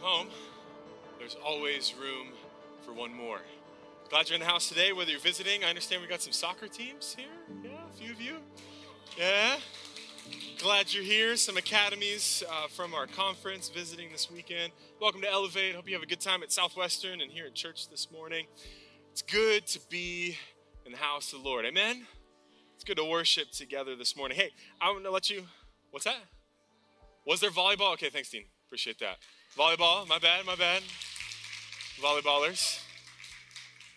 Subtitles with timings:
[0.00, 0.28] home,
[1.18, 2.28] there's always room
[2.84, 3.40] for one more.
[4.08, 5.62] Glad you're in the house today, whether you're visiting.
[5.62, 7.26] I understand we got some soccer teams here.
[7.62, 8.36] Yeah, a few of you.
[9.16, 9.56] Yeah.
[10.58, 11.36] Glad you're here.
[11.36, 14.72] Some academies uh, from our conference visiting this weekend.
[15.00, 15.74] Welcome to Elevate.
[15.74, 18.46] Hope you have a good time at Southwestern and here at church this morning.
[19.12, 20.36] It's good to be
[20.86, 21.64] in the house of the Lord.
[21.66, 22.06] Amen.
[22.74, 24.38] It's good to worship together this morning.
[24.38, 25.44] Hey, I want to let you.
[25.90, 26.16] What's that?
[27.26, 27.92] Was there volleyball?
[27.94, 28.44] Okay, thanks, Dean.
[28.66, 29.18] Appreciate that.
[29.58, 30.82] Volleyball, my bad, my bad.
[32.00, 32.80] Volleyballers.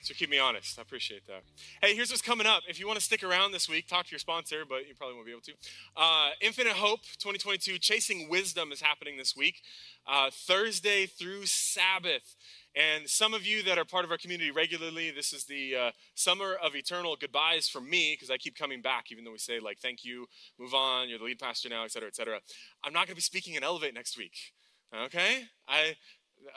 [0.02, 0.80] So keep me honest.
[0.80, 1.44] I appreciate that.
[1.80, 2.63] Hey, here's what's coming up.
[2.67, 5.13] If you want to stick around this week, talk to your sponsor, but you probably
[5.13, 5.53] won't be able to.
[5.95, 9.61] Uh, Infinite Hope 2022 Chasing Wisdom is happening this week,
[10.08, 12.35] uh, Thursday through Sabbath.
[12.75, 15.91] And some of you that are part of our community regularly, this is the uh,
[16.16, 19.59] summer of eternal goodbyes from me because I keep coming back, even though we say,
[19.59, 20.25] like, thank you,
[20.59, 22.39] move on, you're the lead pastor now, et cetera, et cetera.
[22.83, 24.33] I'm not going to be speaking in Elevate next week.
[24.94, 25.44] Okay?
[25.67, 25.95] I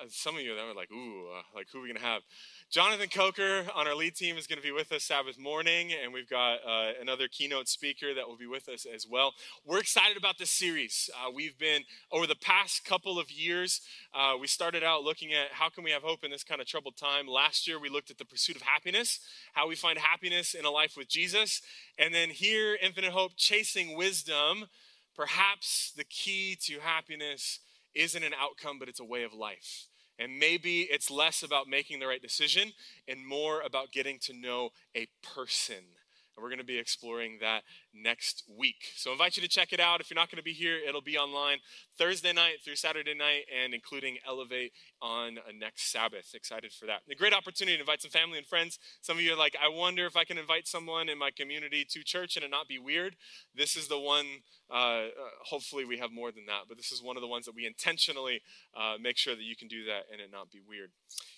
[0.09, 2.23] some of you that were like, ooh, uh, like who are we gonna have?
[2.71, 6.29] Jonathan Coker on our lead team is to be with us Sabbath morning, and we've
[6.29, 9.33] got uh, another keynote speaker that will be with us as well.
[9.65, 11.11] We're excited about this series.
[11.15, 13.81] Uh, we've been over the past couple of years.
[14.15, 16.67] Uh, we started out looking at how can we have hope in this kind of
[16.67, 17.27] troubled time.
[17.29, 19.21] Last year, we looked at the pursuit of happiness,
[19.53, 21.63] how we find happiness in a life with Jesus,
[21.99, 24.67] and then here, Infinite Hope, chasing wisdom.
[25.15, 27.61] Perhaps the key to happiness
[27.97, 29.87] isn't an outcome, but it's a way of life.
[30.19, 32.73] And maybe it's less about making the right decision
[33.07, 35.77] and more about getting to know a person.
[35.77, 37.63] And we're going to be exploring that
[38.03, 38.93] next week.
[38.97, 40.01] So I invite you to check it out.
[40.01, 41.59] If you're not going to be here, it'll be online
[41.99, 46.33] Thursday night through Saturday night and including Elevate on next Sabbath.
[46.35, 47.03] Excited for that.
[47.11, 48.79] A great opportunity to invite some family and friends.
[49.01, 51.85] Some of you are like, I wonder if I can invite someone in my community
[51.91, 53.17] to church and it not be weird.
[53.55, 54.27] This is the one,
[54.71, 55.09] uh, uh,
[55.45, 57.67] hopefully we have more than that, but this is one of the ones that we
[57.67, 58.43] intentionally
[58.77, 60.91] uh, make sure that you can do that and it not be weird.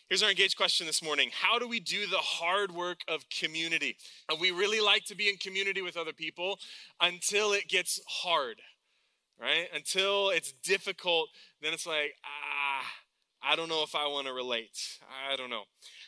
[0.09, 3.97] Here's our engaged question this morning How do we do the hard work of community?
[4.41, 6.48] We really like to be in community with other people
[7.01, 8.61] until it gets hard,
[9.41, 9.69] right?
[9.75, 11.29] Until it's difficult,
[11.61, 12.85] then it's like, ah,
[13.43, 14.99] I don't know if I want to relate.
[15.31, 15.65] I don't know.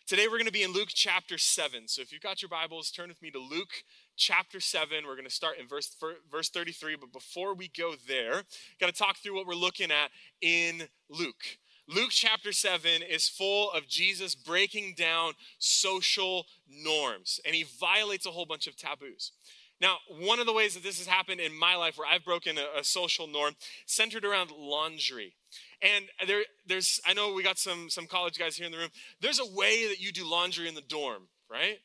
[0.06, 1.87] Today we're going to be in Luke chapter 7.
[1.87, 3.84] So if you've got your Bibles, turn with me to Luke
[4.17, 5.05] chapter 7.
[5.06, 5.97] We're going to start in verse,
[6.31, 6.97] verse 33.
[7.01, 8.43] But before we go there,
[8.81, 11.59] got to talk through what we're looking at in Luke.
[11.93, 18.31] Luke chapter 7 is full of Jesus breaking down social norms, and he violates a
[18.31, 19.33] whole bunch of taboos.
[19.80, 22.58] Now, one of the ways that this has happened in my life where I've broken
[22.58, 23.54] a, a social norm
[23.86, 25.34] centered around laundry.
[25.82, 28.91] And there, there's, I know we got some, some college guys here in the room.
[29.20, 31.78] There's a way that you do laundry in the dorm, right?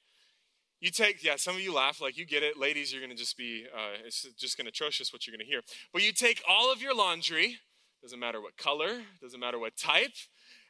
[0.81, 2.59] You take, yeah, some of you laugh, like you get it.
[2.59, 5.61] Ladies, you're gonna just be, uh, it's just gonna atrocious what you're gonna hear.
[5.93, 7.59] But you take all of your laundry,
[8.01, 10.11] doesn't matter what color, doesn't matter what type,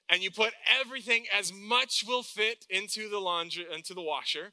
[0.09, 4.51] and you put everything as much will fit into the laundry into the washer.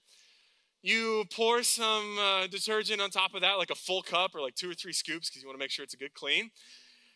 [0.82, 4.56] You pour some uh, detergent on top of that, like a full cup or like
[4.56, 6.50] two or three scoops, because you want to make sure it's a good clean.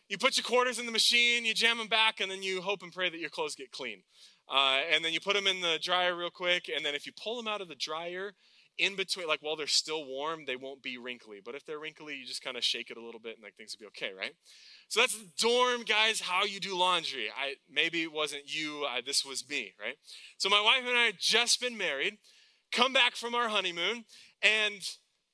[0.07, 2.81] You put your quarters in the machine, you jam them back, and then you hope
[2.81, 4.03] and pray that your clothes get clean.
[4.49, 7.11] Uh, and then you put them in the dryer real quick, and then if you
[7.21, 8.33] pull them out of the dryer,
[8.77, 11.41] in between, like while they're still warm, they won't be wrinkly.
[11.43, 13.55] But if they're wrinkly, you just kind of shake it a little bit, and like
[13.55, 14.33] things will be okay, right?
[14.87, 17.27] So that's dorm, guys, how you do laundry.
[17.29, 19.95] I maybe it wasn't you, I, this was me, right?
[20.37, 22.17] So my wife and I had just been married,
[22.71, 24.05] come back from our honeymoon,
[24.41, 24.81] and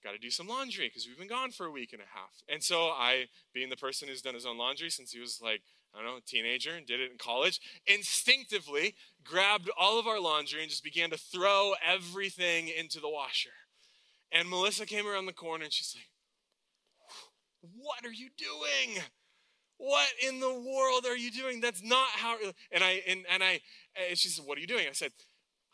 [0.04, 2.44] got to do some laundry because we've been gone for a week and a half.
[2.50, 5.62] And so I, being the person who's done his own laundry since he was like,
[5.94, 10.20] I don't know, a teenager and did it in college, instinctively grabbed all of our
[10.20, 13.52] laundry and just began to throw everything into the washer.
[14.32, 16.10] And Melissa came around the corner and she's like,
[17.62, 19.04] What are you doing?
[19.84, 21.60] what in the world are you doing?
[21.60, 22.38] That's not how.
[22.72, 23.60] And I and, and I
[24.10, 24.88] and she said, what are you doing?
[24.90, 25.12] I said,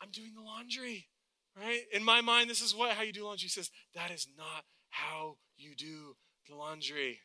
[0.00, 1.06] I'm doing the laundry.
[1.56, 1.82] Right?
[1.92, 3.40] In my mind, this is what how you do laundry.
[3.40, 6.16] She says, that is not how you do
[6.48, 7.20] the laundry.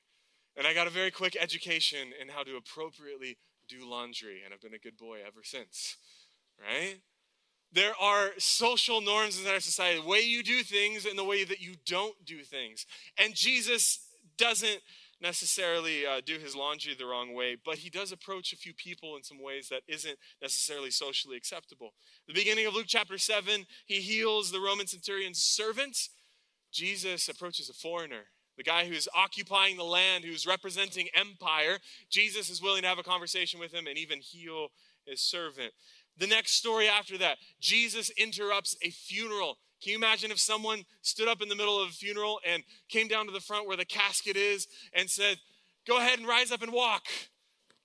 [0.57, 3.37] And I got a very quick education in how to appropriately
[3.67, 5.97] do laundry, and I've been a good boy ever since.
[6.59, 6.97] Right?
[7.71, 11.43] There are social norms in our society, the way you do things and the way
[11.43, 12.85] that you don't do things.
[13.17, 13.99] And Jesus
[14.37, 14.79] doesn't
[15.21, 19.15] necessarily uh, do his laundry the wrong way, but he does approach a few people
[19.15, 21.93] in some ways that isn't necessarily socially acceptable.
[22.27, 25.97] The beginning of Luke chapter 7, he heals the Roman centurion's servant.
[26.71, 28.25] Jesus approaches a foreigner,
[28.57, 31.79] the guy who's occupying the land, who's representing empire.
[32.09, 34.67] Jesus is willing to have a conversation with him and even heal
[35.05, 35.71] his servant.
[36.17, 41.27] The next story after that, Jesus interrupts a funeral can you imagine if someone stood
[41.27, 43.85] up in the middle of a funeral and came down to the front where the
[43.85, 45.37] casket is and said,
[45.85, 47.03] Go ahead and rise up and walk?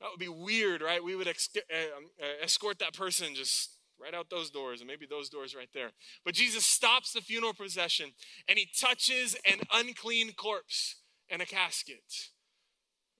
[0.01, 1.05] That would be weird, right?
[1.05, 4.89] We would ex- uh, um, uh, escort that person just right out those doors and
[4.89, 5.91] maybe those doors right there.
[6.25, 8.13] But Jesus stops the funeral procession
[8.49, 10.97] and he touches an unclean corpse
[11.29, 12.31] and a casket.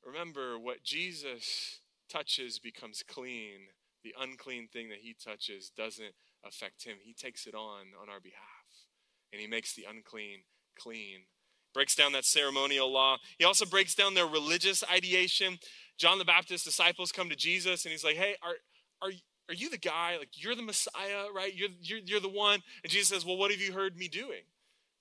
[0.03, 3.69] Remember, what Jesus touches becomes clean.
[4.03, 6.97] The unclean thing that he touches doesn't affect him.
[7.03, 8.60] He takes it on on our behalf
[9.33, 10.41] and he makes the unclean
[10.79, 11.23] clean.
[11.73, 13.19] Breaks down that ceremonial law.
[13.39, 15.59] He also breaks down their religious ideation.
[15.99, 18.55] John the Baptist's disciples come to Jesus and he's like, Hey, are,
[19.03, 19.13] are,
[19.49, 20.17] are you the guy?
[20.19, 21.55] Like, you're the Messiah, right?
[21.55, 22.61] You're, you're, you're the one.
[22.83, 24.43] And Jesus says, Well, what have you heard me doing?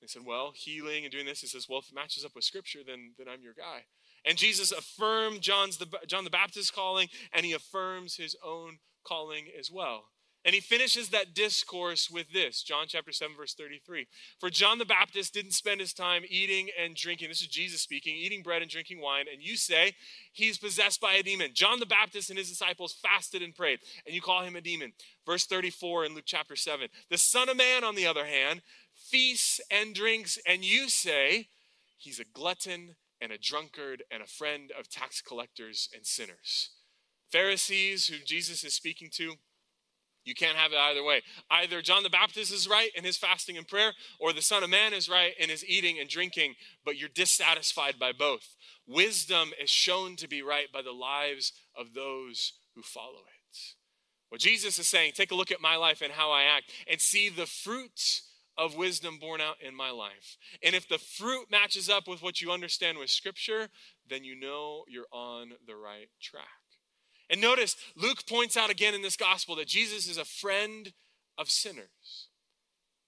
[0.02, 1.42] They said, Well, healing and doing this.
[1.42, 3.86] He says, Well, if it matches up with Scripture, then, then I'm your guy.
[4.26, 9.46] And Jesus affirmed John's the, John the Baptist calling, and he affirms his own calling
[9.58, 10.06] as well.
[10.46, 14.08] And he finishes that discourse with this John chapter 7, verse 33.
[14.40, 17.28] For John the Baptist didn't spend his time eating and drinking.
[17.28, 19.26] This is Jesus speaking, eating bread and drinking wine.
[19.32, 19.94] And you say
[20.32, 21.52] he's possessed by a demon.
[21.54, 24.94] John the Baptist and his disciples fasted and prayed, and you call him a demon.
[25.26, 26.88] Verse 34 in Luke chapter 7.
[27.10, 28.62] The Son of Man, on the other hand,
[28.96, 31.50] feasts and drinks, and you say
[31.98, 36.70] he's a glutton and a drunkard and a friend of tax collectors and sinners.
[37.30, 39.34] Pharisees, who Jesus is speaking to,
[40.26, 41.22] you can't have it either way.
[41.50, 44.70] Either John the Baptist is right in his fasting and prayer, or the Son of
[44.70, 46.56] Man is right in his eating and drinking,
[46.86, 48.56] but you're dissatisfied by both.
[48.88, 53.40] Wisdom is shown to be right by the lives of those who follow it.
[54.30, 57.02] What Jesus is saying, take a look at my life and how I act, and
[57.02, 60.38] see the fruits of wisdom born out in my life.
[60.62, 63.70] And if the fruit matches up with what you understand with Scripture,
[64.08, 66.59] then you know you're on the right track.
[67.30, 70.94] And notice, Luke points out again in this gospel that Jesus is a friend
[71.38, 72.28] of sinners.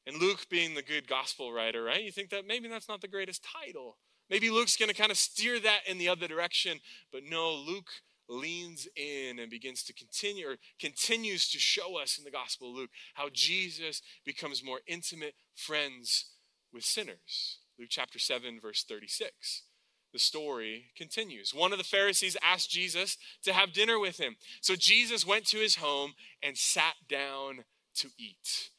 [0.06, 2.03] And Luke, being the good gospel writer, right?
[2.03, 3.97] You think that maybe that's not the greatest title.
[4.29, 6.79] Maybe Luke's going to kind of steer that in the other direction.
[7.12, 7.89] But no, Luke
[8.29, 12.75] leans in and begins to continue or continues to show us in the Gospel of
[12.75, 16.31] Luke how Jesus becomes more intimate friends
[16.74, 17.59] with sinners.
[17.77, 19.63] Luke chapter 7, verse 36.
[20.13, 21.53] The story continues.
[21.53, 24.35] One of the Pharisees asked Jesus to have dinner with him.
[24.59, 26.13] So Jesus went to his home
[26.43, 27.63] and sat down
[27.95, 28.69] to eat.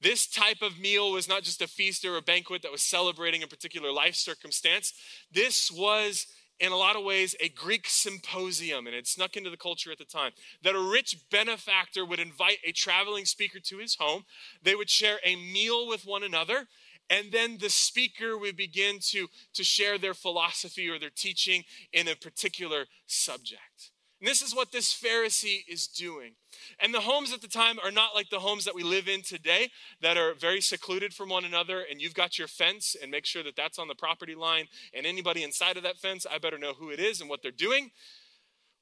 [0.00, 3.44] This type of meal was not just a feast or a banquet that was celebrating
[3.44, 4.92] a particular life circumstance.
[5.32, 6.26] This was
[6.58, 9.98] in a lot of ways, a Greek symposium, and it snuck into the culture at
[9.98, 10.30] the time,
[10.62, 14.24] that a rich benefactor would invite a traveling speaker to his home.
[14.62, 16.68] They would share a meal with one another,
[17.10, 22.08] and then the speaker would begin to, to share their philosophy or their teaching in
[22.08, 23.92] a particular subject.
[24.22, 26.34] And this is what this Pharisee is doing.
[26.78, 29.22] And the homes at the time are not like the homes that we live in
[29.22, 29.68] today
[30.00, 33.42] that are very secluded from one another, and you've got your fence and make sure
[33.42, 34.66] that that's on the property line.
[34.94, 37.50] And anybody inside of that fence, I better know who it is and what they're
[37.50, 37.90] doing,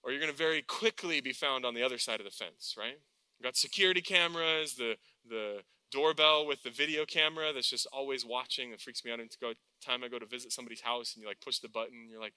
[0.03, 2.75] or you're going to very quickly be found on the other side of the fence,
[2.79, 2.99] right?
[3.39, 4.97] You've got security cameras, the,
[5.27, 8.73] the doorbell with the video camera that's just always watching.
[8.73, 9.21] It freaks me out.
[9.21, 9.53] And go
[9.85, 12.35] time I go to visit somebody's house and you like push the button, you're like,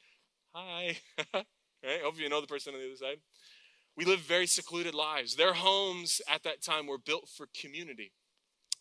[0.53, 0.97] hi.
[1.33, 2.01] right?
[2.01, 3.17] Hopefully you know the person on the other side.
[3.95, 5.35] We live very secluded lives.
[5.35, 8.11] Their homes at that time were built for community.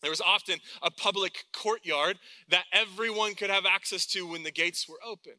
[0.01, 2.17] There was often a public courtyard
[2.49, 5.33] that everyone could have access to when the gates were open.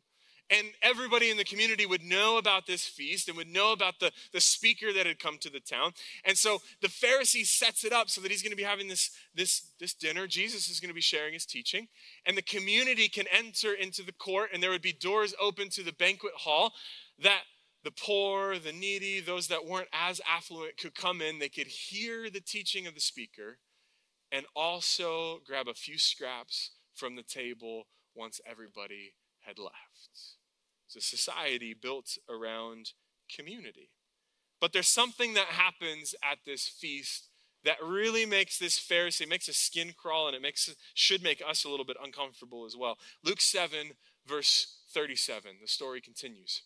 [0.51, 4.13] And everybody in the community would know about this feast and would know about the,
[4.33, 5.93] the speaker that had come to the town.
[6.25, 9.11] And so the Pharisee sets it up so that he's going to be having this,
[9.35, 10.27] this, this dinner.
[10.27, 11.89] Jesus is going to be sharing his teaching.
[12.27, 15.83] And the community can enter into the court, and there would be doors open to
[15.83, 16.75] the banquet hall
[17.19, 17.43] that
[17.83, 21.39] the poor, the needy, those that weren't as affluent could come in.
[21.39, 23.59] They could hear the teaching of the speaker
[24.31, 27.85] and also grab a few scraps from the table
[28.15, 29.13] once everybody
[29.47, 30.09] had left.
[30.87, 32.93] It's a society built around
[33.35, 33.91] community.
[34.61, 37.29] But there's something that happens at this feast
[37.65, 41.65] that really makes this Pharisee, makes a skin crawl, and it makes should make us
[41.65, 42.99] a little bit uncomfortable as well.
[43.25, 43.93] Luke 7,
[44.27, 45.57] verse 37.
[45.61, 46.63] The story continues.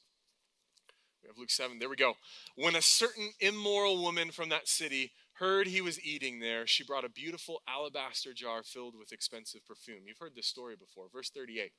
[1.22, 1.78] We have Luke 7.
[1.78, 2.14] There we go.
[2.56, 7.04] When a certain immoral woman from that city heard he was eating there, she brought
[7.04, 10.00] a beautiful alabaster jar filled with expensive perfume.
[10.06, 11.06] You've heard this story before.
[11.12, 11.72] Verse 38.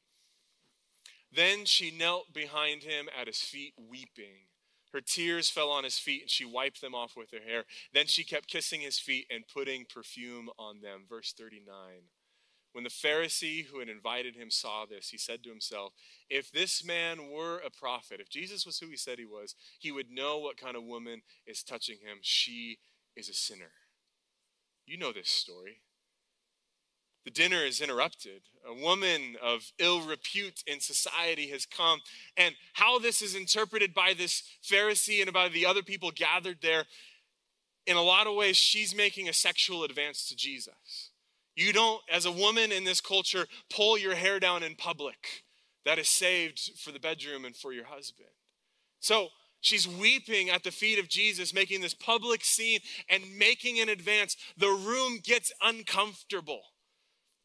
[1.32, 4.48] Then she knelt behind him at his feet, weeping.
[4.94, 7.66] Her tears fell on his feet, and she wiped them off with her hair.
[7.94, 11.06] Then she kept kissing his feet and putting perfume on them.
[11.08, 11.76] Verse 39.
[12.72, 15.94] When the Pharisee who had invited him saw this, he said to himself,
[16.30, 19.92] If this man were a prophet, if Jesus was who he said he was, he
[19.92, 22.20] would know what kind of woman is touching him.
[22.22, 22.80] She
[23.16, 23.72] is a sinner.
[24.86, 25.82] You know this story.
[27.30, 28.42] The dinner is interrupted.
[28.68, 32.00] A woman of ill repute in society has come.
[32.36, 36.86] And how this is interpreted by this Pharisee and by the other people gathered there,
[37.86, 41.12] in a lot of ways, she's making a sexual advance to Jesus.
[41.56, 45.44] You don't, as a woman in this culture, pull your hair down in public.
[45.86, 48.30] That is saved for the bedroom and for your husband.
[49.02, 49.28] So
[49.62, 54.36] she's weeping at the feet of Jesus, making this public scene and making an advance.
[54.58, 56.62] The room gets uncomfortable.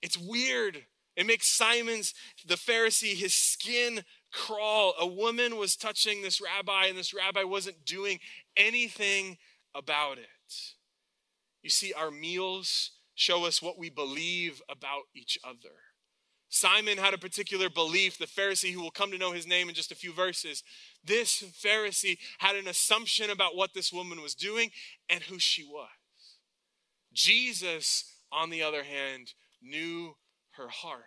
[0.04, 0.84] It's weird.
[1.16, 2.12] It makes Simon's,
[2.46, 4.92] the Pharisee, his skin crawl.
[5.00, 8.18] A woman was touching this rabbi, and this rabbi wasn't doing
[8.54, 9.38] anything
[9.74, 10.26] about it.
[11.62, 15.74] You see, our meals show us what we believe about each other.
[16.50, 19.74] Simon had a particular belief, the Pharisee who will come to know his name in
[19.74, 20.62] just a few verses.
[21.02, 24.70] This Pharisee had an assumption about what this woman was doing
[25.08, 25.88] and who she was.
[27.14, 29.32] Jesus, on the other hand,
[29.64, 30.16] knew
[30.52, 31.02] her heart.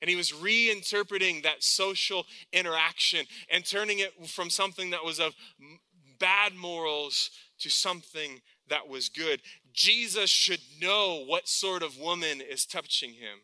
[0.00, 5.34] And he was reinterpreting that social interaction and turning it from something that was of
[6.18, 9.40] bad morals to something that was good.
[9.72, 13.40] Jesus should know what sort of woman is touching him.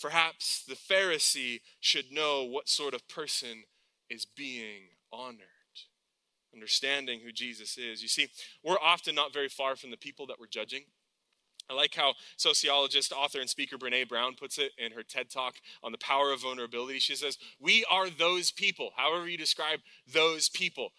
[0.00, 3.64] Perhaps the Pharisee should know what sort of person
[4.10, 5.40] is being honored.
[6.54, 8.02] Understanding who Jesus is.
[8.02, 8.28] You see,
[8.62, 10.84] we're often not very far from the people that we're judging.
[11.68, 15.54] I like how sociologist, author, and speaker Brene Brown puts it in her TED talk
[15.82, 16.98] on the power of vulnerability.
[16.98, 20.90] She says, We are those people, however you describe those people.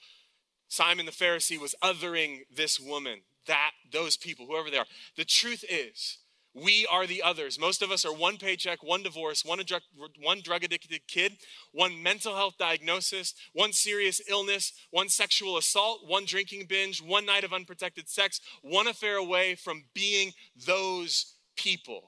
[0.68, 4.86] Simon the Pharisee was othering this woman, that, those people, whoever they are.
[5.16, 6.18] The truth is,
[6.64, 7.60] we are the others.
[7.60, 9.82] Most of us are one paycheck, one divorce, one, drug,
[10.22, 11.34] one drug addicted kid,
[11.72, 17.44] one mental health diagnosis, one serious illness, one sexual assault, one drinking binge, one night
[17.44, 20.34] of unprotected sex, one affair away from being
[20.66, 22.04] those people.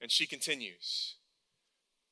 [0.00, 1.16] And she continues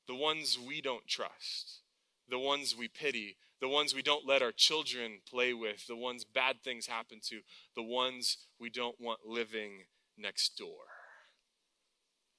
[0.08, 1.80] the ones we don't trust,
[2.28, 6.24] the ones we pity, the ones we don't let our children play with, the ones
[6.24, 7.40] bad things happen to,
[7.76, 9.84] the ones we don't want living
[10.18, 10.91] next door.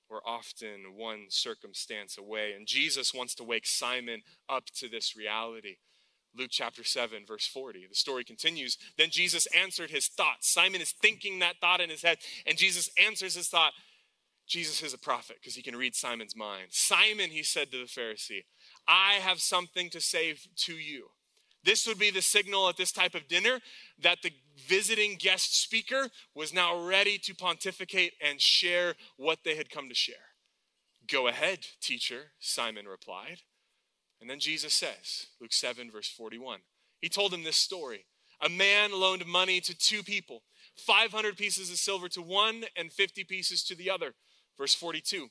[0.10, 2.54] We're often one circumstance away.
[2.56, 5.78] And Jesus wants to wake Simon up to this reality.
[6.36, 7.88] Luke chapter 7, verse 40.
[7.88, 8.78] The story continues.
[8.98, 10.52] Then Jesus answered his thoughts.
[10.52, 12.18] Simon is thinking that thought in his head,
[12.48, 13.74] and Jesus answers his thought.
[14.48, 16.68] Jesus is a prophet because he can read Simon's mind.
[16.72, 18.44] Simon, he said to the Pharisee,
[18.88, 21.10] I have something to say to you.
[21.64, 23.60] This would be the signal at this type of dinner
[24.02, 24.32] that the
[24.68, 29.96] visiting guest speaker was now ready to pontificate and share what they had come to
[29.96, 30.16] share.
[31.10, 33.42] Go ahead, teacher, Simon replied.
[34.22, 36.60] And then Jesus says, Luke 7, verse 41,
[37.02, 38.06] he told him this story.
[38.42, 40.44] A man loaned money to two people,
[40.76, 44.14] 500 pieces of silver to one and 50 pieces to the other.
[44.58, 45.30] Verse 42.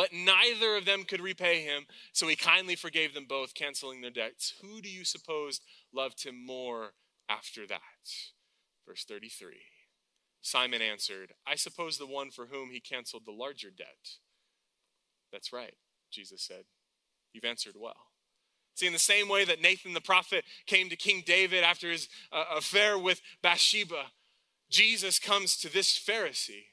[0.00, 4.10] But neither of them could repay him, so he kindly forgave them both, canceling their
[4.10, 4.54] debts.
[4.62, 5.60] Who do you suppose
[5.92, 6.94] loved him more
[7.28, 7.82] after that?
[8.88, 9.58] Verse 33.
[10.40, 14.16] Simon answered, I suppose the one for whom he canceled the larger debt.
[15.32, 15.74] That's right,
[16.10, 16.64] Jesus said.
[17.34, 18.06] You've answered well.
[18.76, 22.08] See, in the same way that Nathan the prophet came to King David after his
[22.32, 24.04] uh, affair with Bathsheba,
[24.70, 26.68] Jesus comes to this Pharisee,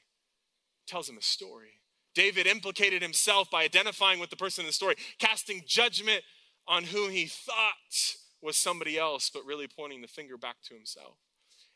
[0.86, 1.77] tells him a story.
[2.18, 6.22] David implicated himself by identifying with the person in the story, casting judgment
[6.66, 11.14] on whom he thought was somebody else, but really pointing the finger back to himself.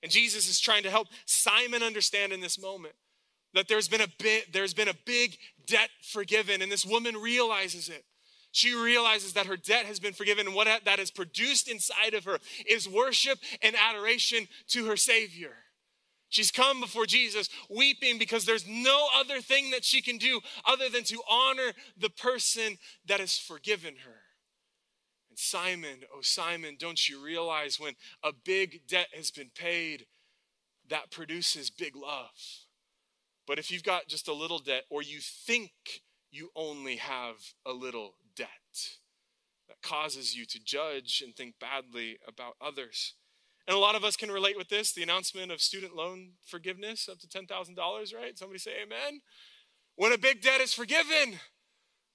[0.02, 2.96] And Jesus is trying to help Simon understand in this moment
[3.54, 7.88] that there's been a bit, there's been a big debt forgiven, and this woman realizes
[7.88, 8.04] it.
[8.50, 12.24] She realizes that her debt has been forgiven, and what that has produced inside of
[12.24, 15.54] her is worship and adoration to her Savior.
[16.32, 20.88] She's come before Jesus weeping because there's no other thing that she can do other
[20.88, 24.16] than to honor the person that has forgiven her.
[25.28, 30.06] And Simon, oh Simon, don't you realize when a big debt has been paid,
[30.88, 32.30] that produces big love.
[33.46, 35.70] But if you've got just a little debt, or you think
[36.30, 37.36] you only have
[37.66, 38.48] a little debt,
[39.68, 43.16] that causes you to judge and think badly about others.
[43.66, 47.08] And a lot of us can relate with this the announcement of student loan forgiveness
[47.08, 48.38] up to $10,000, right?
[48.38, 49.20] Somebody say amen.
[49.96, 51.38] When a big debt is forgiven,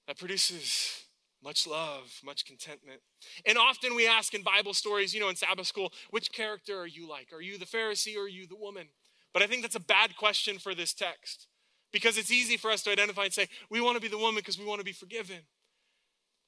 [0.06, 1.04] that produces
[1.42, 3.00] much love, much contentment.
[3.46, 6.86] And often we ask in Bible stories, you know, in Sabbath school, which character are
[6.86, 7.32] you like?
[7.32, 8.88] Are you the Pharisee or are you the woman?
[9.32, 11.46] But I think that's a bad question for this text
[11.92, 14.36] because it's easy for us to identify and say, we want to be the woman
[14.36, 15.38] because we want to be forgiven.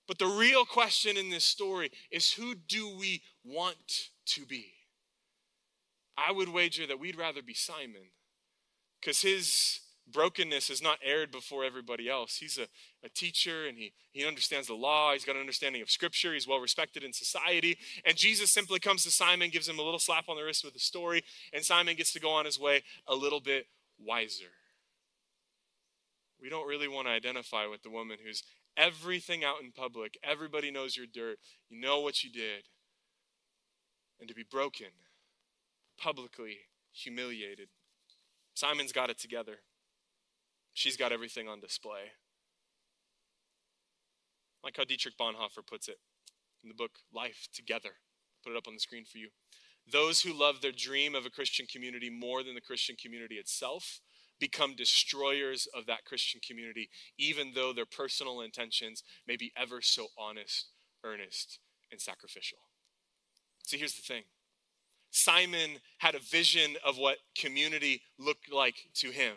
[0.09, 4.73] But the real question in this story is who do we want to be?
[6.29, 8.11] I would wager that we'd rather be Simon
[9.01, 12.37] because his brokenness is not aired before everybody else.
[12.37, 12.67] He's a,
[13.05, 15.13] a teacher and he, he understands the law.
[15.13, 16.35] He's got an understanding of scripture.
[16.35, 17.79] He's well respected in society.
[18.05, 20.75] And Jesus simply comes to Simon, gives him a little slap on the wrist with
[20.75, 21.23] a story,
[21.53, 23.67] and Simon gets to go on his way a little bit
[23.99, 24.53] wiser.
[26.41, 28.43] We don't really want to identify with the woman who's
[28.77, 30.19] everything out in public.
[30.23, 31.39] Everybody knows your dirt.
[31.69, 32.65] You know what you did.
[34.19, 34.89] And to be broken,
[36.01, 36.59] publicly
[36.93, 37.69] humiliated.
[38.55, 39.59] Simon's got it together.
[40.73, 42.13] She's got everything on display.
[44.63, 45.99] Like how Dietrich Bonhoeffer puts it
[46.63, 47.91] in the book Life Together.
[48.45, 49.29] Put it up on the screen for you.
[49.91, 54.01] Those who love their dream of a Christian community more than the Christian community itself
[54.39, 56.89] become destroyers of that Christian community,
[57.19, 60.71] even though their personal intentions may be ever so honest,
[61.05, 61.59] earnest,
[61.91, 62.59] and sacrificial.
[63.65, 64.23] See, here's the thing
[65.11, 69.35] Simon had a vision of what community looked like to him.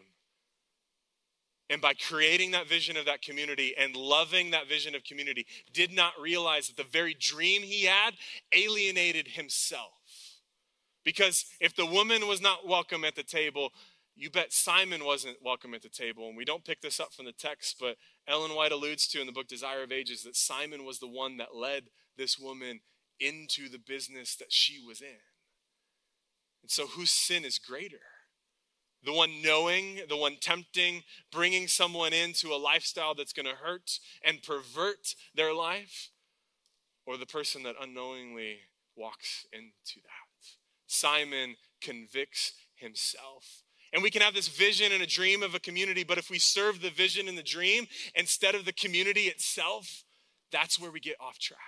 [1.70, 5.92] And by creating that vision of that community and loving that vision of community, did
[5.92, 8.14] not realize that the very dream he had
[8.56, 9.94] alienated himself.
[11.04, 13.72] Because if the woman was not welcome at the table,
[14.16, 16.28] you bet Simon wasn't welcome at the table.
[16.28, 19.26] And we don't pick this up from the text, but Ellen White alludes to in
[19.26, 21.86] the book Desire of Ages that Simon was the one that led
[22.18, 22.82] this woman
[23.20, 25.33] into the business that she was in.
[26.64, 28.00] And so, whose sin is greater?
[29.04, 34.00] The one knowing, the one tempting, bringing someone into a lifestyle that's going to hurt
[34.24, 36.10] and pervert their life,
[37.06, 38.60] or the person that unknowingly
[38.96, 40.48] walks into that?
[40.88, 43.64] Simon convicts himself.
[43.92, 46.40] And we can have this vision and a dream of a community, but if we
[46.40, 50.04] serve the vision and the dream instead of the community itself,
[50.52, 51.60] that's where we get off track.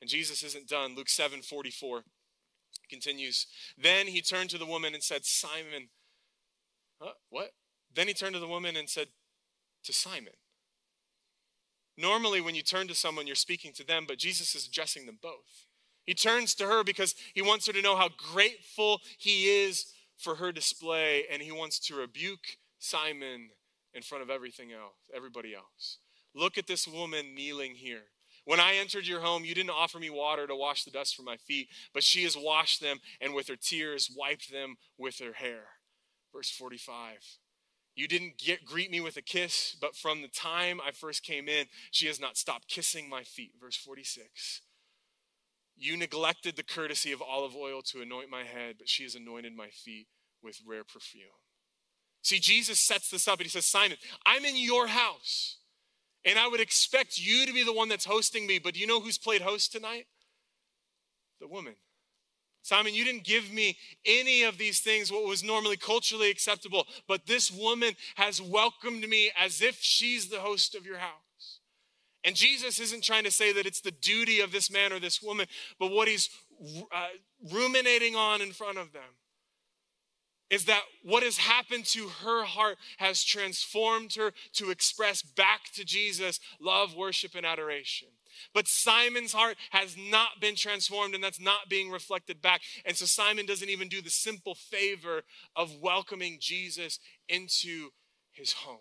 [0.00, 0.94] And Jesus isn't done.
[0.94, 2.04] Luke 7 44
[2.92, 3.46] continues.
[3.76, 5.88] Then he turned to the woman and said, Simon,
[7.00, 7.52] huh, what?
[7.94, 9.08] Then he turned to the woman and said,
[9.84, 10.34] To Simon.
[11.96, 15.18] Normally, when you turn to someone, you're speaking to them, but Jesus is addressing them
[15.22, 15.66] both.
[16.04, 19.86] He turns to her because he wants her to know how grateful he is
[20.18, 23.50] for her display, and he wants to rebuke Simon
[23.94, 25.98] in front of everything else, everybody else.
[26.34, 28.04] Look at this woman kneeling here.
[28.44, 31.24] When I entered your home, you didn't offer me water to wash the dust from
[31.24, 35.32] my feet, but she has washed them and with her tears wiped them with her
[35.34, 35.64] hair.
[36.32, 37.38] Verse 45.
[37.94, 41.48] You didn't get, greet me with a kiss, but from the time I first came
[41.48, 43.52] in, she has not stopped kissing my feet.
[43.60, 44.62] Verse 46.
[45.76, 49.54] You neglected the courtesy of olive oil to anoint my head, but she has anointed
[49.54, 50.06] my feet
[50.42, 51.24] with rare perfume.
[52.22, 55.58] See, Jesus sets this up and he says, Simon, I'm in your house.
[56.24, 58.86] And I would expect you to be the one that's hosting me, but do you
[58.86, 60.06] know who's played host tonight?
[61.40, 61.74] The woman.
[62.62, 67.26] Simon, you didn't give me any of these things, what was normally culturally acceptable, but
[67.26, 71.60] this woman has welcomed me as if she's the host of your house.
[72.24, 75.20] And Jesus isn't trying to say that it's the duty of this man or this
[75.20, 75.46] woman,
[75.80, 76.30] but what he's
[76.92, 77.08] uh,
[77.52, 79.02] ruminating on in front of them
[80.52, 85.82] is that what has happened to her heart has transformed her to express back to
[85.82, 88.08] Jesus love, worship, and adoration.
[88.52, 92.60] But Simon's heart has not been transformed, and that's not being reflected back.
[92.84, 95.22] And so Simon doesn't even do the simple favor
[95.56, 96.98] of welcoming Jesus
[97.30, 97.88] into
[98.30, 98.78] his home.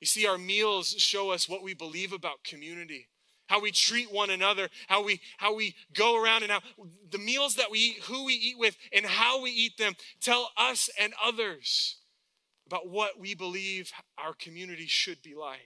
[0.00, 3.08] You see, our meals show us what we believe about community
[3.50, 6.60] how we treat one another, how we how we go around and how
[7.10, 10.50] the meals that we eat, who we eat with, and how we eat them tell
[10.56, 11.96] us and others
[12.68, 15.58] about what we believe our community should be like.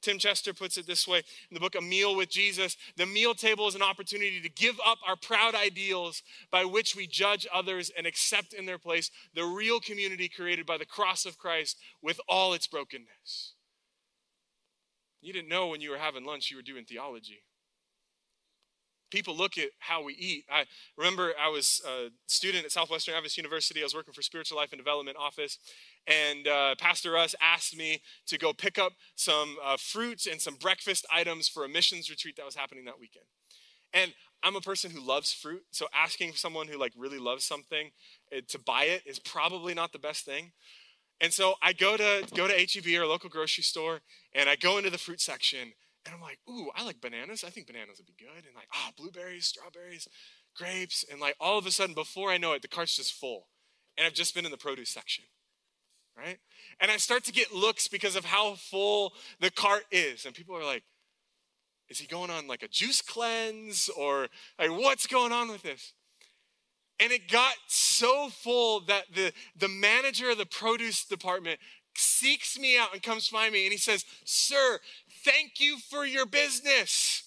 [0.00, 3.34] Tim Chester puts it this way in the book A Meal with Jesus The meal
[3.34, 7.90] table is an opportunity to give up our proud ideals by which we judge others
[7.94, 12.18] and accept in their place the real community created by the cross of Christ with
[12.26, 13.52] all its brokenness.
[15.20, 17.42] You didn't know when you were having lunch you were doing theology.
[19.10, 20.44] People look at how we eat.
[20.50, 23.80] I remember I was a student at Southwestern Adventist University.
[23.80, 25.58] I was working for Spiritual Life and Development Office,
[26.06, 30.54] and uh, Pastor Russ asked me to go pick up some uh, fruits and some
[30.54, 33.24] breakfast items for a missions retreat that was happening that weekend.
[33.92, 37.90] And I'm a person who loves fruit, so asking someone who like really loves something
[38.34, 40.52] uh, to buy it is probably not the best thing.
[41.20, 44.00] And so I go to go to HEB or a local grocery store,
[44.34, 45.72] and I go into the fruit section,
[46.06, 47.44] and I'm like, ooh, I like bananas.
[47.44, 48.46] I think bananas would be good.
[48.46, 50.08] And like, ah, oh, blueberries, strawberries,
[50.56, 53.48] grapes, and like all of a sudden, before I know it, the cart's just full,
[53.98, 55.24] and I've just been in the produce section,
[56.16, 56.38] right?
[56.80, 60.56] And I start to get looks because of how full the cart is, and people
[60.56, 60.84] are like,
[61.90, 64.28] is he going on like a juice cleanse or
[64.58, 65.92] like what's going on with this?
[67.00, 71.58] And it got so full that the, the manager of the produce department
[71.96, 74.78] seeks me out and comes find me and he says, Sir,
[75.24, 77.24] thank you for your business.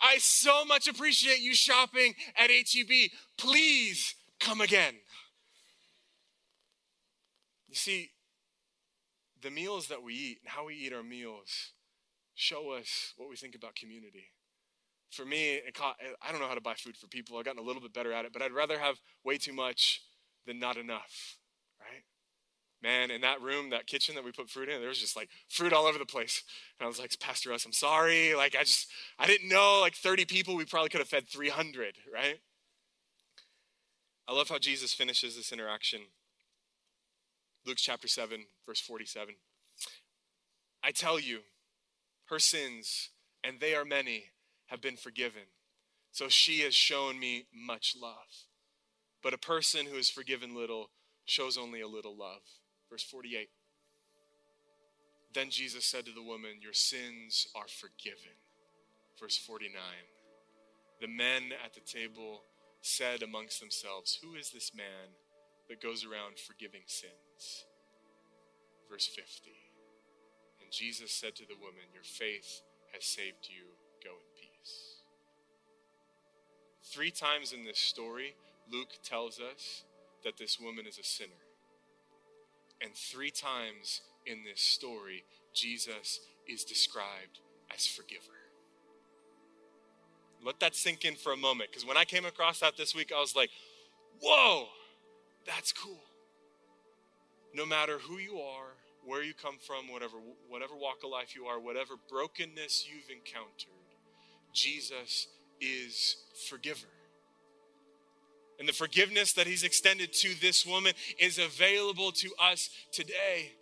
[0.00, 3.10] I so much appreciate you shopping at HEB.
[3.36, 4.94] Please come again.
[7.68, 8.10] You see,
[9.42, 11.72] the meals that we eat and how we eat our meals
[12.34, 14.26] show us what we think about community.
[15.14, 17.38] For me, I don't know how to buy food for people.
[17.38, 20.02] I've gotten a little bit better at it, but I'd rather have way too much
[20.46, 21.38] than not enough,
[21.80, 22.02] right?
[22.82, 25.30] Man, in that room, that kitchen that we put fruit in, there was just like
[25.48, 26.42] fruit all over the place.
[26.78, 28.34] And I was like, Pastor Russ, I'm sorry.
[28.34, 31.94] Like, I just, I didn't know, like 30 people, we probably could have fed 300,
[32.12, 32.40] right?
[34.28, 36.00] I love how Jesus finishes this interaction.
[37.64, 39.36] Luke chapter 7, verse 47.
[40.82, 41.40] I tell you,
[42.26, 43.10] her sins,
[43.42, 44.24] and they are many,
[44.74, 45.42] have been forgiven.
[46.10, 48.48] So she has shown me much love.
[49.22, 50.90] But a person who is forgiven little
[51.24, 52.42] shows only a little love.
[52.90, 53.48] Verse 48.
[55.32, 58.34] Then Jesus said to the woman, Your sins are forgiven.
[59.18, 59.70] Verse 49.
[61.00, 62.42] The men at the table
[62.82, 65.14] said amongst themselves, Who is this man
[65.68, 67.64] that goes around forgiving sins?
[68.90, 69.50] Verse 50.
[70.62, 73.64] And Jesus said to the woman, Your faith has saved you.
[74.02, 74.53] Go in peace.
[76.82, 78.34] Three times in this story,
[78.70, 79.84] Luke tells us
[80.22, 81.30] that this woman is a sinner.
[82.80, 87.40] And three times in this story, Jesus is described
[87.74, 88.20] as forgiver.
[90.44, 93.12] Let that sink in for a moment, because when I came across that this week,
[93.16, 93.50] I was like,
[94.20, 94.68] whoa,
[95.46, 96.04] that's cool.
[97.54, 98.74] No matter who you are,
[99.04, 100.16] where you come from, whatever,
[100.48, 103.83] whatever walk of life you are, whatever brokenness you've encountered,
[104.54, 105.28] Jesus
[105.60, 106.16] is
[106.48, 106.86] forgiver.
[108.58, 113.52] And the forgiveness that he's extended to this woman is available to us today.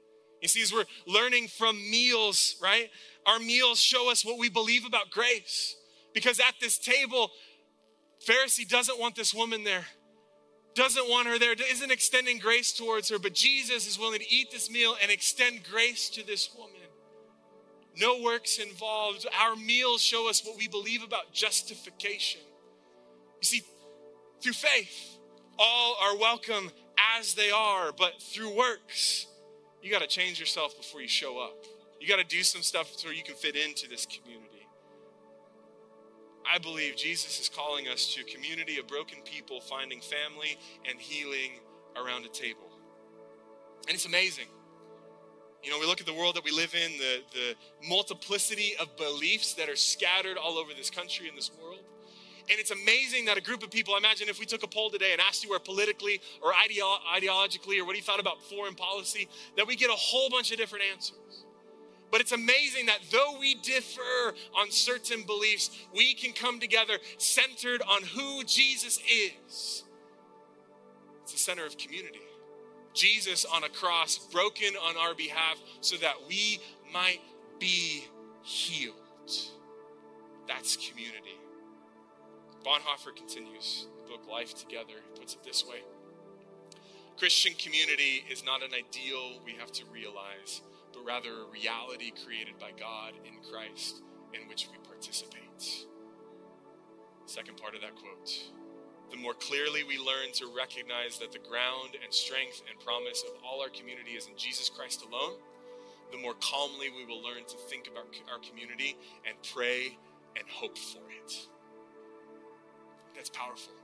[0.42, 2.90] You see, as we're learning from meals, right?
[3.26, 5.76] Our meals show us what we believe about grace.
[6.12, 7.31] Because at this table,
[8.26, 9.87] Pharisee doesn't want this woman there,
[10.74, 14.50] doesn't want her there, isn't extending grace towards her, but Jesus is willing to eat
[14.50, 16.81] this meal and extend grace to this woman.
[17.98, 19.26] No works involved.
[19.38, 22.40] Our meals show us what we believe about justification.
[23.40, 23.62] You see,
[24.40, 25.18] through faith,
[25.59, 26.70] all are welcome
[27.18, 29.26] as they are, but through works,
[29.83, 31.64] you got to change yourself before you show up.
[32.00, 34.66] You got to do some stuff so you can fit into this community.
[36.50, 40.98] I believe Jesus is calling us to a community of broken people finding family and
[41.00, 41.61] healing
[41.96, 42.70] around a table.
[43.87, 44.46] And it's amazing.
[45.62, 48.96] You know, we look at the world that we live in, the, the multiplicity of
[48.96, 51.79] beliefs that are scattered all over this country and this world.
[52.51, 55.12] And it's amazing that a group of people, imagine if we took a poll today
[55.12, 59.29] and asked you where politically or ideo- ideologically or what you thought about foreign policy,
[59.57, 61.44] that we get a whole bunch of different answers.
[62.11, 67.81] But it's amazing that though we differ on certain beliefs, we can come together centered
[67.83, 69.85] on who Jesus is.
[71.22, 72.20] It's the center of community.
[72.94, 76.61] Jesus on a cross, broken on our behalf, so that we
[76.92, 77.20] might
[77.59, 78.05] be
[78.42, 78.96] healed.
[80.46, 81.38] That's community.
[82.64, 84.94] Bonhoeffer continues the book Life Together.
[85.12, 85.81] He puts it this way
[87.16, 92.59] Christian community is not an ideal we have to realize but rather a reality created
[92.59, 94.02] by God in Christ
[94.35, 95.87] in which we participate.
[97.26, 98.62] Second part of that quote.
[99.12, 103.37] The more clearly we learn to recognize that the ground and strength and promise of
[103.44, 105.37] all our community is in Jesus Christ alone,
[106.11, 108.96] the more calmly we will learn to think about our community
[109.29, 109.98] and pray
[110.35, 111.46] and hope for it.
[113.14, 113.75] That's powerful.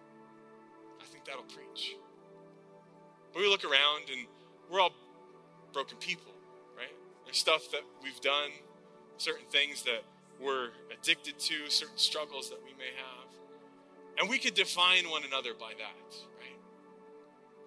[1.01, 1.97] I think that'll preach.
[3.35, 4.27] But we look around and
[4.71, 4.95] we're all
[5.75, 6.33] broken people.
[6.75, 6.95] Right?
[7.27, 8.51] There's stuff that we've done,
[9.19, 10.05] certain things that
[10.41, 13.28] we're addicted to, certain struggles that we may have.
[14.18, 16.59] And we could define one another by that, right?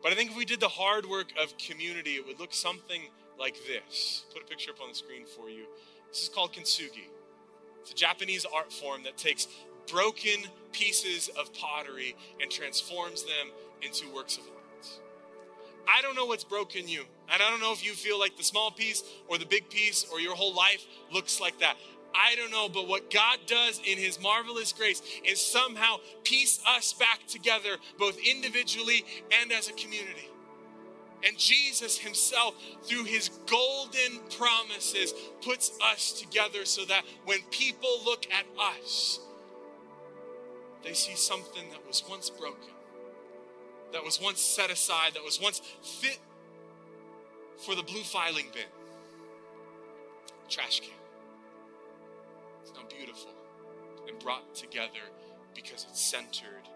[0.03, 3.03] But I think if we did the hard work of community, it would look something
[3.39, 4.25] like this.
[4.33, 5.65] Put a picture up on the screen for you.
[6.09, 7.07] This is called kintsugi.
[7.81, 9.47] It's a Japanese art form that takes
[9.87, 14.61] broken pieces of pottery and transforms them into works of art.
[15.87, 17.03] I don't know what's broken you.
[17.31, 20.05] And I don't know if you feel like the small piece or the big piece
[20.11, 21.75] or your whole life looks like that.
[22.13, 26.93] I don't know, but what God does in His marvelous grace is somehow piece us
[26.93, 29.06] back together, both individually
[29.41, 30.30] and as a community.
[31.24, 38.26] And Jesus Himself, through His golden promises, puts us together so that when people look
[38.32, 39.19] at us,
[40.84, 42.71] they see something that was once broken
[43.91, 46.19] that was once set aside, that was once fit
[47.58, 48.63] for the blue filing bin,
[50.50, 51.00] trash can.
[52.62, 53.32] It's now beautiful
[54.08, 55.10] and brought together
[55.54, 56.67] because it's centered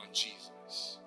[0.00, 0.98] on Jesus.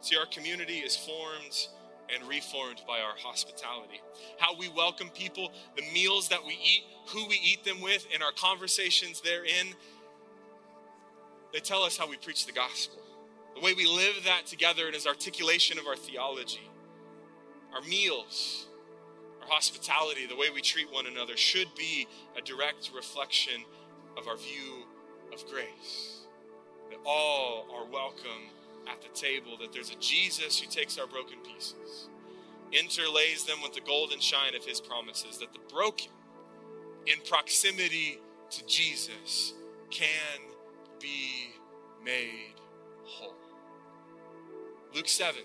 [0.00, 1.68] See, our community is formed
[2.12, 4.00] and reformed by our hospitality.
[4.38, 8.22] How we welcome people, the meals that we eat, who we eat them with, and
[8.22, 9.74] our conversations therein,
[11.52, 13.00] they tell us how we preach the gospel.
[13.54, 16.68] The way we live that together and as articulation of our theology.
[17.74, 18.66] Our meals,
[19.42, 23.64] our hospitality, the way we treat one another should be a direct reflection
[24.16, 24.84] of our view
[25.32, 26.26] of grace.
[26.90, 28.50] That all are welcome
[28.90, 32.08] at the table, that there's a Jesus who takes our broken pieces,
[32.72, 36.10] interlays them with the golden shine of his promises, that the broken
[37.06, 38.18] in proximity
[38.50, 39.54] to Jesus
[39.90, 40.40] can
[41.00, 41.54] be
[42.04, 42.54] made
[43.04, 43.34] whole.
[44.94, 45.40] Luke 7,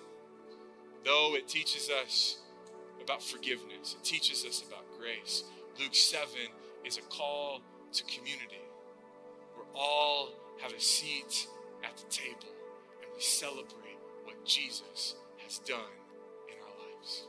[1.03, 2.37] though it teaches us
[3.03, 5.43] about forgiveness, it teaches us about grace.
[5.79, 6.27] Luke 7
[6.83, 7.61] is a call
[7.93, 8.63] to community
[9.55, 10.29] where all
[10.61, 11.47] have a seat
[11.83, 12.51] at the table
[13.01, 15.79] and we celebrate what Jesus has done
[16.49, 17.25] in our lives.